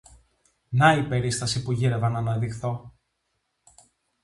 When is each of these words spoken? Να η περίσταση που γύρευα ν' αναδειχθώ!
Να 0.69 0.93
η 0.93 1.03
περίσταση 1.07 1.63
που 1.63 1.71
γύρευα 1.71 2.09
ν' 2.09 2.15
αναδειχθώ! 2.15 2.93